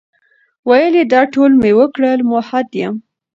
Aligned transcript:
ویل 0.69 0.95
دا 1.13 1.21
ټول 1.33 1.51
مي 1.61 1.71
وکړل، 1.79 2.19
مؤحد 2.29 2.67
یم، 2.79 2.95